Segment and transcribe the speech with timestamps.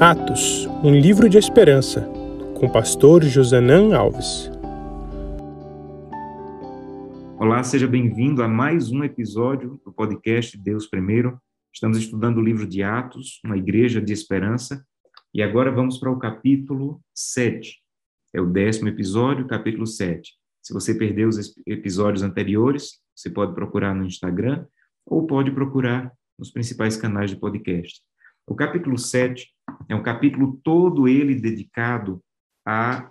[0.00, 2.00] Atos, um livro de esperança,
[2.58, 4.50] com o pastor Josanã Alves.
[7.38, 11.40] Olá, seja bem-vindo a mais um episódio do podcast Deus Primeiro.
[11.72, 14.84] Estamos estudando o livro de Atos, uma igreja de esperança,
[15.32, 17.80] e agora vamos para o capítulo 7.
[18.34, 20.32] É o décimo episódio, capítulo 7.
[20.60, 24.66] Se você perdeu os episódios anteriores, você pode procurar no Instagram
[25.06, 28.00] ou pode procurar nos principais canais de podcast.
[28.44, 29.53] O capítulo 7
[29.88, 32.22] é um capítulo todo ele dedicado
[32.66, 33.10] à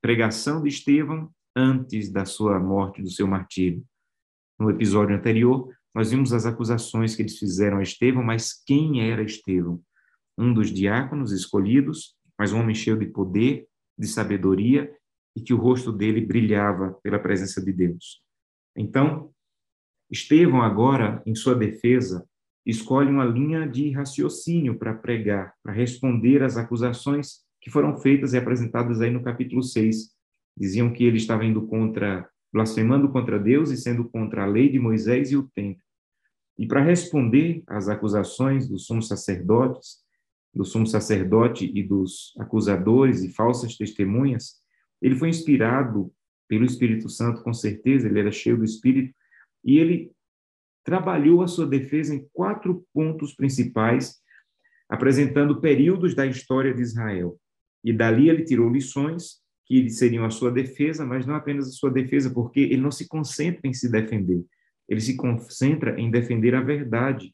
[0.00, 3.84] pregação de Estevão antes da sua morte, do seu martírio.
[4.58, 9.22] No episódio anterior, nós vimos as acusações que eles fizeram a Estevão, mas quem era
[9.22, 9.82] Estevão?
[10.38, 13.66] Um dos diáconos escolhidos, mas um homem cheio de poder,
[13.98, 14.94] de sabedoria
[15.36, 18.22] e que o rosto dele brilhava pela presença de Deus.
[18.76, 19.32] Então,
[20.10, 22.26] Estevão agora, em sua defesa,
[22.64, 28.38] escolhe uma linha de raciocínio para pregar, para responder às acusações que foram feitas e
[28.38, 30.10] apresentadas aí no capítulo 6.
[30.56, 34.78] Diziam que ele estava indo contra, blasfemando contra Deus e sendo contra a lei de
[34.78, 35.82] Moisés e o templo.
[36.58, 39.98] E para responder às acusações dos sumos sacerdotes,
[40.52, 44.56] do sumo sacerdote e dos acusadores e falsas testemunhas,
[45.00, 46.12] ele foi inspirado
[46.48, 49.14] pelo Espírito Santo, com certeza, ele era cheio do Espírito,
[49.64, 50.10] e ele
[50.90, 54.16] trabalhou a sua defesa em quatro pontos principais,
[54.88, 57.38] apresentando períodos da história de Israel.
[57.84, 61.92] E dali ele tirou lições que seriam a sua defesa, mas não apenas a sua
[61.92, 64.44] defesa, porque ele não se concentra em se defender,
[64.88, 67.32] ele se concentra em defender a verdade.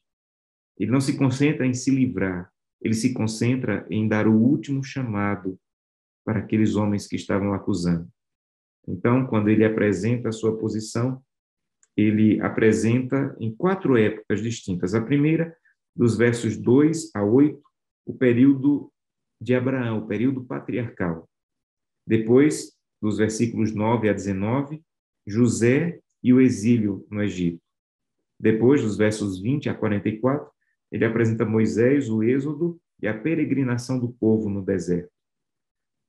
[0.77, 5.59] Ele não se concentra em se livrar, ele se concentra em dar o último chamado
[6.23, 8.07] para aqueles homens que estavam acusando.
[8.87, 11.19] Então, quando ele apresenta a sua posição,
[11.97, 14.93] ele apresenta em quatro épocas distintas.
[14.93, 15.57] A primeira,
[15.95, 17.59] dos versos 2 a 8,
[18.05, 18.93] o período
[19.41, 21.27] de Abraão, o período patriarcal.
[22.05, 24.81] Depois, dos versículos 9 a 19,
[25.25, 27.61] José e o exílio no Egito.
[28.39, 30.49] Depois, dos versos 20 a 44,
[30.91, 35.11] ele apresenta Moisés, o êxodo e a peregrinação do povo no deserto.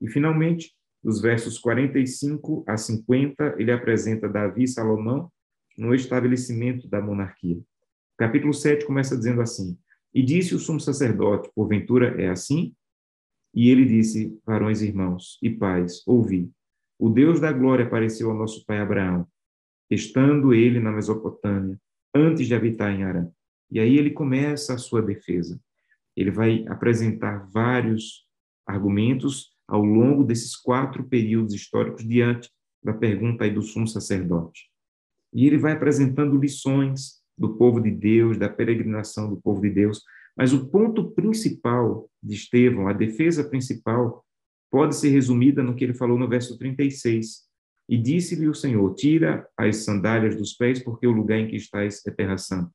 [0.01, 5.31] E, finalmente, dos versos 45 a 50, ele apresenta Davi e Salomão
[5.79, 7.57] no estabelecimento da monarquia.
[7.57, 7.65] O
[8.19, 9.79] capítulo 7 começa dizendo assim:
[10.13, 12.75] E disse o sumo sacerdote: Porventura é assim?
[13.55, 16.51] E ele disse: Varões, irmãos e pais, ouvi.
[16.99, 19.27] O Deus da glória apareceu ao nosso pai Abraão,
[19.89, 21.81] estando ele na Mesopotâmia,
[22.13, 23.31] antes de habitar em Arã.
[23.71, 25.61] E aí ele começa a sua defesa.
[26.17, 28.27] Ele vai apresentar vários
[28.67, 32.51] argumentos ao longo desses quatro períodos históricos diante
[32.83, 34.68] da pergunta aí do sumo sacerdote.
[35.33, 40.03] E ele vai apresentando lições do povo de Deus, da peregrinação do povo de Deus.
[40.37, 44.25] Mas o ponto principal de Estevão, a defesa principal,
[44.71, 47.49] pode ser resumida no que ele falou no verso 36.
[47.89, 52.05] E disse-lhe o Senhor: Tira as sandálias dos pés, porque o lugar em que estás
[52.07, 52.71] é terra santa.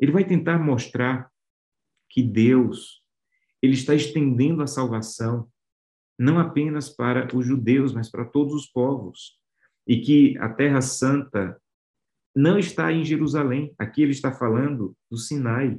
[0.00, 1.28] Ele vai tentar mostrar
[2.08, 3.02] que Deus
[3.60, 5.48] ele está estendendo a salvação
[6.18, 9.38] não apenas para os judeus, mas para todos os povos,
[9.86, 11.60] e que a terra santa
[12.38, 13.74] não está em Jerusalém.
[13.76, 15.76] Aqui ele está falando do Sinai,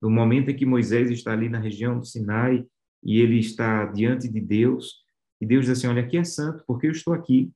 [0.00, 2.66] do momento em que Moisés está ali na região do Sinai
[3.00, 5.04] e ele está diante de Deus.
[5.40, 7.52] E Deus diz assim: Olha, aqui é santo, porque eu estou aqui.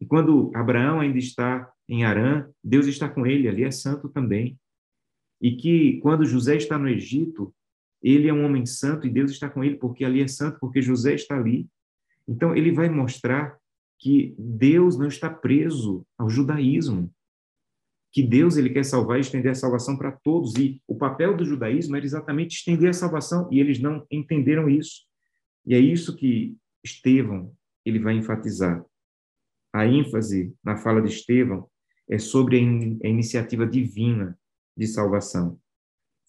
[0.00, 4.58] E quando Abraão ainda está em Arã, Deus está com ele, ali é santo também.
[5.40, 7.54] E que quando José está no Egito,
[8.02, 10.82] ele é um homem santo e Deus está com ele, porque ali é santo, porque
[10.82, 11.68] José está ali.
[12.26, 13.56] Então, ele vai mostrar
[13.98, 17.12] que Deus não está preso ao judaísmo,
[18.12, 21.44] que Deus ele quer salvar e estender a salvação para todos e o papel do
[21.44, 25.02] judaísmo era exatamente estender a salvação e eles não entenderam isso.
[25.66, 27.52] E é isso que Estevão
[27.84, 28.84] ele vai enfatizar.
[29.72, 31.68] A ênfase na fala de Estevão
[32.08, 34.38] é sobre a, in a iniciativa divina
[34.76, 35.58] de salvação.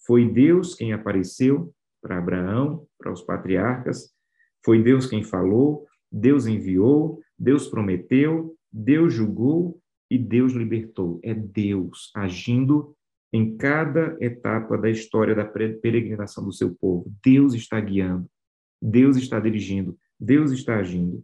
[0.06, 4.13] Foi Deus quem apareceu para Abraão, para os patriarcas,
[4.63, 9.80] foi Deus quem falou, Deus enviou, Deus prometeu, Deus julgou
[10.10, 11.19] e Deus libertou.
[11.24, 12.95] É Deus agindo
[13.31, 17.12] em cada etapa da história da peregrinação do seu povo.
[17.24, 18.30] Deus está guiando,
[18.81, 21.24] Deus está dirigindo, Deus está agindo.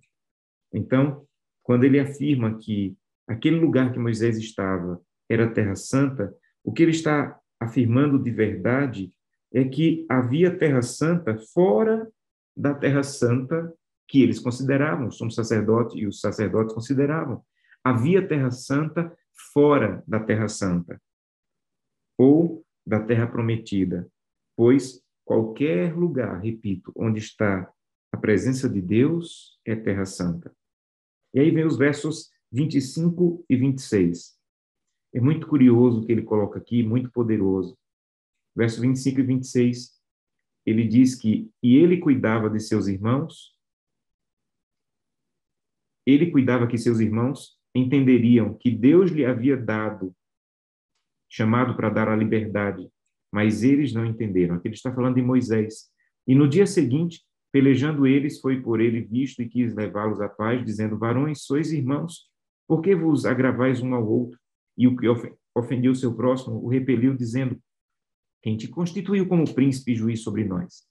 [0.74, 1.26] Então,
[1.62, 2.96] quando ele afirma que
[3.28, 8.32] aquele lugar que Moisés estava era a Terra Santa, o que ele está afirmando de
[8.32, 9.14] verdade
[9.54, 12.08] é que havia Terra Santa fora
[12.56, 13.74] da Terra Santa
[14.08, 17.44] que eles consideravam, somos sacerdotes e os sacerdotes consideravam.
[17.84, 19.16] Havia Terra Santa
[19.54, 21.02] fora da Terra Santa,
[22.18, 24.08] ou da Terra Prometida,
[24.56, 27.72] pois Qualquer lugar, repito, onde está
[28.12, 30.54] a presença de Deus é terra santa.
[31.34, 34.38] E aí vem os versos 25 e 26.
[35.14, 37.78] É muito curioso o que ele coloca aqui, muito poderoso.
[38.56, 39.94] Verso 25 e 26,
[40.66, 43.53] ele diz que e ele cuidava de seus irmãos,
[46.06, 50.14] ele cuidava que seus irmãos entenderiam que Deus lhe havia dado,
[51.30, 52.88] chamado para dar a liberdade,
[53.32, 54.56] mas eles não entenderam.
[54.56, 55.90] Aqui ele está falando de Moisés.
[56.28, 60.64] E no dia seguinte, pelejando eles, foi por ele visto e quis levá-los à paz,
[60.64, 62.30] dizendo: Varões, sois irmãos,
[62.68, 64.40] por que vos agravais um ao outro?
[64.78, 65.08] E o que
[65.56, 67.60] ofendeu seu próximo o repeliu, dizendo:
[68.42, 70.84] Quem te constituiu como príncipe e juiz sobre nós?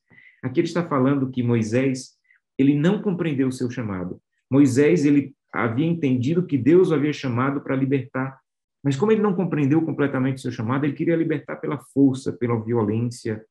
[0.43, 2.17] Aqui ele está falando que Moisés,
[2.59, 4.21] ele não compreendeu o seu chamado.
[4.53, 8.43] Moisés, ele havia entendido que Deus o havia chamado para libertar
[8.83, 12.61] mas como ele não compreendeu completamente o seu chamado, ele queria libertar pela força, pela
[12.61, 13.47] violência,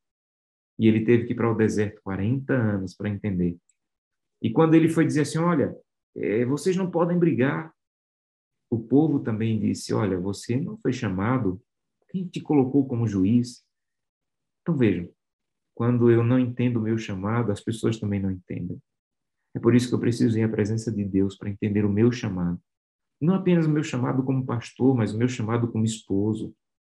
[0.78, 3.58] e ele teve que ir para o deserto 40 anos para entender.
[4.42, 5.76] E quando ele foi dizer assim, olha,
[6.16, 7.74] é, vocês não podem brigar,
[8.70, 11.62] o povo também disse, olha, você não foi chamado,
[12.10, 13.64] quem te colocou como juiz?
[14.62, 15.10] Então vejam,
[15.74, 18.82] quando eu não entendo o meu chamado, as pessoas também não entendem.
[19.54, 22.12] É por isso que eu preciso ir à presença de Deus para entender o meu
[22.12, 22.60] chamado.
[23.20, 26.56] Não apenas o meu chamado como pastor, mas o meu chamado como esposo,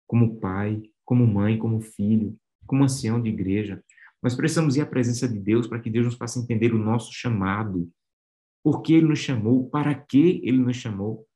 [0.07, 3.83] como pai, como mãe, como filho, como ancião de igreja.
[4.21, 7.11] Nós precisamos ir à presença de Deus para que Deus nos faça entender o nosso
[7.11, 7.91] chamado.
[8.63, 9.69] Por que ele nos chamou?
[9.69, 11.27] Para que ele nos chamou?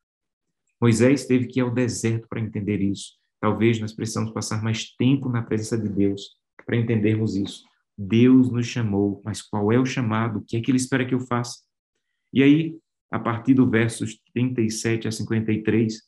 [0.79, 3.17] Moisés teve que ir ao deserto para entender isso.
[3.41, 7.66] Talvez nós precisamos passar mais tempo na presença de Deus para entendermos isso.
[7.97, 10.39] Deus nos chamou, mas qual é o chamado?
[10.39, 11.63] O que é que ele espera que eu faça?
[12.31, 12.77] E aí,
[13.09, 16.01] a partir do versos 37 a 53,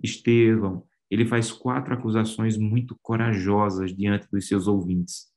[0.00, 5.30] Estevão, ele faz quatro acusações muito corajosas diante dos seus ouvintes.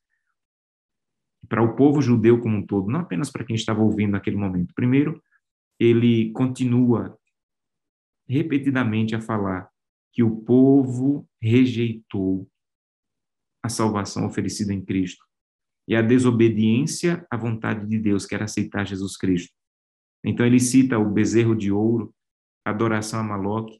[1.49, 4.73] Para o povo judeu como um todo, não apenas para quem estava ouvindo naquele momento.
[4.75, 5.21] Primeiro,
[5.79, 7.17] ele continua
[8.27, 9.69] repetidamente a falar
[10.13, 12.49] que o povo rejeitou
[13.61, 15.25] a salvação oferecida em Cristo
[15.87, 19.53] e a desobediência à vontade de Deus, que era aceitar Jesus Cristo.
[20.23, 22.13] Então ele cita o bezerro de ouro,
[22.65, 23.79] adoração a Maloque.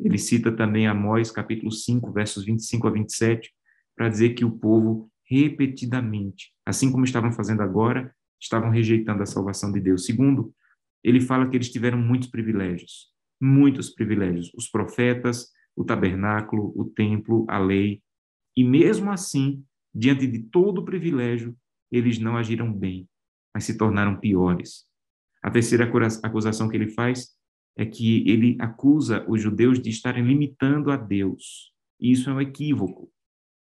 [0.00, 3.52] Ele cita também Amós, capítulo 5, versos 25 a 27,
[3.94, 9.70] para dizer que o povo repetidamente, assim como estavam fazendo agora, estavam rejeitando a salvação
[9.70, 10.04] de Deus.
[10.04, 10.54] Segundo,
[11.02, 13.10] ele fala que eles tiveram muitos privilégios,
[13.40, 18.02] muitos privilégios, os profetas, o tabernáculo, o templo, a lei,
[18.56, 19.64] e mesmo assim,
[19.94, 21.56] diante de todo o privilégio,
[21.90, 23.08] eles não agiram bem,
[23.54, 24.84] mas se tornaram piores.
[25.42, 25.88] A terceira
[26.22, 27.36] acusação que ele faz
[27.76, 31.72] é que ele acusa os judeus de estarem limitando a Deus.
[32.00, 33.12] E isso é um equívoco,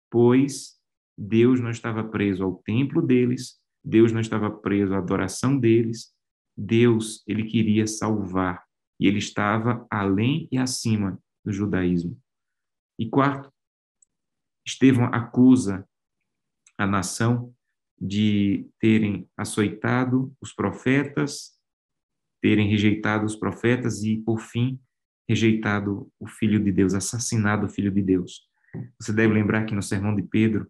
[0.09, 0.79] pois
[1.17, 6.13] Deus não estava preso ao templo deles, Deus não estava preso à adoração deles,
[6.57, 8.63] Deus, ele queria salvar,
[8.99, 12.17] e ele estava além e acima do judaísmo.
[12.97, 13.51] E quarto,
[14.65, 15.87] Estevão acusa
[16.77, 17.53] a nação
[17.99, 21.55] de terem açoitado os profetas
[22.45, 24.79] terem rejeitado os profetas e, por fim,
[25.27, 28.47] rejeitado o Filho de Deus, assassinado o Filho de Deus.
[29.01, 30.69] Você deve lembrar que no sermão de Pedro,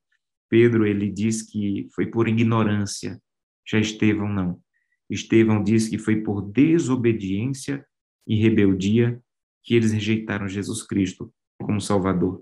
[0.50, 3.22] Pedro ele diz que foi por ignorância,
[3.68, 4.62] já Estevão não.
[5.10, 7.86] Estevão diz que foi por desobediência
[8.26, 9.22] e rebeldia
[9.62, 12.42] que eles rejeitaram Jesus Cristo como Salvador.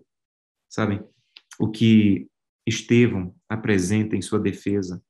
[0.70, 1.04] Sabem?
[1.60, 2.28] O que
[2.66, 5.04] Estevão apresenta em sua defesa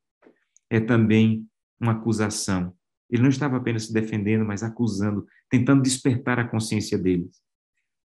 [0.69, 1.47] é também
[1.79, 2.75] uma acusação
[3.13, 7.39] ele não estava apenas se defendendo, mas acusando, tentando despertar a consciência deles.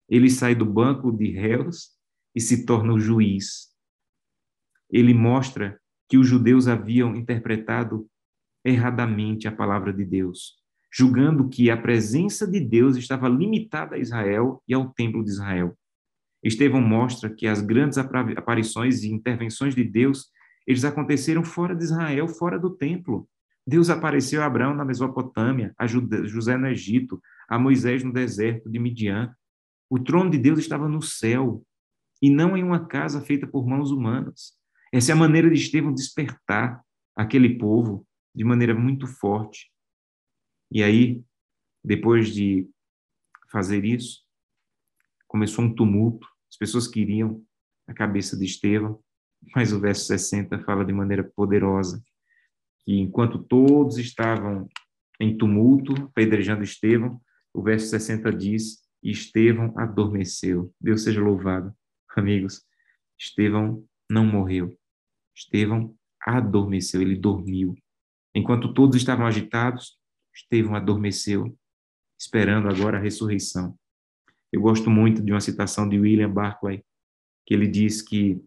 [0.10, 1.92] Ele sai do banco de réus
[2.36, 3.70] e se torna o juiz.
[4.92, 5.80] Ele mostra
[6.10, 8.10] que os judeus haviam interpretado
[8.66, 10.58] erradamente a palavra de Deus,
[10.92, 15.79] julgando que a presença de Deus estava limitada a Israel e ao templo de Israel.
[16.44, 20.30] Estevão mostra que as grandes aparições e intervenções de Deus,
[20.66, 23.28] eles aconteceram fora de Israel, fora do templo.
[23.68, 28.80] Deus apareceu a Abraão na Mesopotâmia, a José no Egito, a Moisés no deserto de
[28.80, 29.34] Midian.
[29.90, 31.64] O trono de Deus estava no céu
[32.22, 34.54] e não em uma casa feita por mãos humanas.
[34.92, 36.82] Essa é a maneira de Estevão despertar
[37.16, 39.72] aquele povo de maneira muito forte.
[40.72, 41.22] E aí,
[41.84, 42.68] depois de
[43.52, 44.24] fazer isso,
[45.30, 46.28] começou um tumulto.
[46.52, 47.42] As pessoas queriam
[47.88, 49.00] a cabeça de Estevão,
[49.56, 52.04] mas o verso 60 fala de maneira poderosa
[52.90, 54.68] que enquanto todos estavam
[55.22, 57.22] em tumulto, pedrejando Estevão,
[57.54, 60.74] o verso 60 diz: Estevão adormeceu.
[60.82, 61.72] Deus seja louvado.
[62.16, 62.66] Amigos,
[63.18, 64.76] Estevão não morreu.
[65.36, 67.76] Estevão adormeceu, ele dormiu.
[68.34, 70.00] Enquanto todos estavam agitados,
[70.36, 71.56] Estevão adormeceu,
[72.20, 73.78] esperando agora a ressurreição.
[74.52, 76.84] Eu gosto muito de uma citação de William Barclay,
[77.46, 78.42] que ele diz que,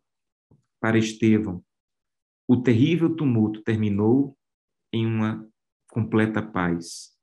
[0.81, 1.65] para Estevão,
[2.49, 4.37] o terrível tumulto terminou
[4.93, 5.49] em uma
[5.89, 7.17] completa paz.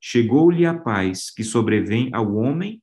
[0.00, 2.82] Chegou-lhe a paz que sobrevém ao homem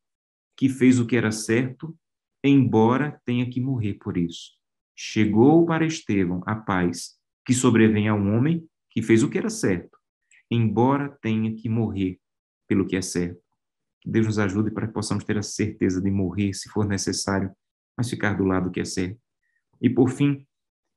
[0.58, 1.96] que fez o que era certo,
[2.44, 4.52] embora tenha que morrer por isso.
[4.96, 9.98] Chegou para Estevão a paz que sobrevém ao homem que fez o que era certo,
[10.50, 12.20] embora tenha que morrer
[12.68, 13.51] pelo que é certo.
[14.06, 17.52] Deus nos ajude para que possamos ter a certeza de morrer, se for necessário,
[17.96, 19.20] mas ficar do lado que é certo.
[19.80, 20.46] E por fim,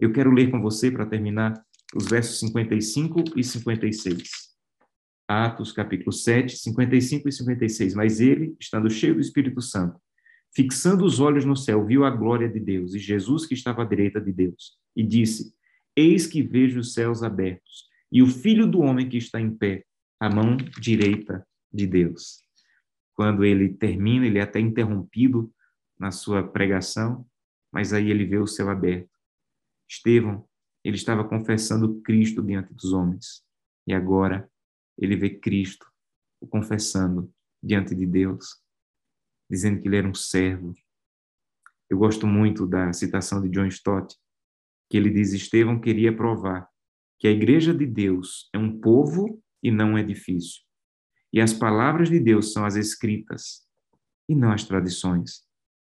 [0.00, 1.54] eu quero ler com você, para terminar,
[1.94, 4.22] os versos 55 e 56.
[5.28, 7.94] Atos, capítulo 7, 55 e 56.
[7.94, 10.00] Mas ele, estando cheio do Espírito Santo,
[10.54, 13.84] fixando os olhos no céu, viu a glória de Deus e Jesus que estava à
[13.84, 15.54] direita de Deus, e disse:
[15.96, 19.84] Eis que vejo os céus abertos e o filho do homem que está em pé,
[20.20, 22.43] à mão direita de Deus
[23.14, 25.52] quando ele termina, ele é até interrompido
[25.98, 27.26] na sua pregação,
[27.72, 29.10] mas aí ele vê o céu aberto.
[29.88, 30.46] Estevão,
[30.84, 33.44] ele estava confessando Cristo diante dos homens,
[33.86, 34.50] e agora
[34.98, 35.86] ele vê Cristo
[36.40, 38.60] o confessando diante de Deus,
[39.50, 40.74] dizendo que ele era um servo.
[41.88, 44.16] Eu gosto muito da citação de John Stott,
[44.90, 46.68] que ele diz: Estevão queria provar
[47.18, 50.62] que a igreja de Deus é um povo e não um edifício.
[51.34, 53.66] E as palavras de Deus são as escritas
[54.28, 55.42] e não as tradições.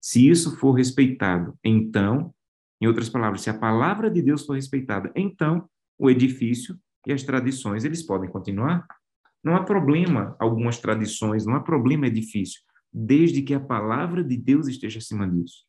[0.02, 2.34] Se isso for respeitado, então,
[2.82, 6.76] em outras palavras, se a palavra de Deus for respeitada, então o edifício
[7.06, 8.84] e as tradições, eles podem continuar.
[9.42, 12.60] Não há problema algumas tradições, não há problema edifício,
[12.92, 15.64] desde que a palavra de Deus esteja acima disso.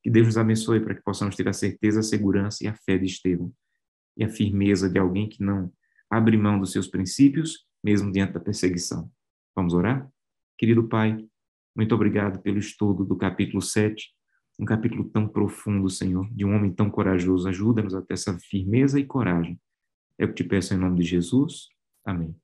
[0.00, 2.96] Que Deus nos abençoe para que possamos ter a certeza, a segurança e a fé
[2.96, 3.52] de Estevão
[4.16, 5.72] e a firmeza de alguém que não
[6.08, 9.10] abre mão dos seus princípios mesmo diante da perseguição.
[9.54, 10.08] Vamos orar?
[10.56, 11.16] Querido Pai,
[11.76, 14.08] muito obrigado pelo estudo do capítulo 7,
[14.58, 17.48] um capítulo tão profundo, Senhor, de um homem tão corajoso.
[17.48, 19.60] Ajuda-nos a ter essa firmeza e coragem.
[20.18, 21.68] É o que te peço em nome de Jesus.
[22.04, 22.34] Amém.